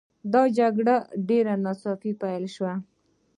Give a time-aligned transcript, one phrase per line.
[0.33, 0.75] دا جنګ
[1.27, 2.69] ډېر ناڅاپه پیل شو.